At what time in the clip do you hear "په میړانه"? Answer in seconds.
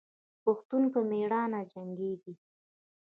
0.93-1.61